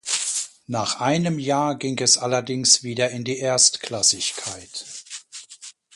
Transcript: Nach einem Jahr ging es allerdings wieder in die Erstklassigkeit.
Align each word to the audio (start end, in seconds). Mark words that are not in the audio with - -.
Nach 0.65 0.99
einem 0.99 1.37
Jahr 1.37 1.77
ging 1.77 1.99
es 1.99 2.17
allerdings 2.17 2.81
wieder 2.81 3.11
in 3.11 3.23
die 3.23 3.37
Erstklassigkeit. 3.37 4.83